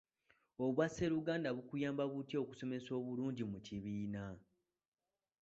Obwasseruganda 0.65 1.49
bukuyamba 1.57 2.03
butya 2.11 2.37
okusomesa 2.43 2.89
obulungi 2.99 3.43
mu 3.51 3.59
kibiina? 3.65 4.23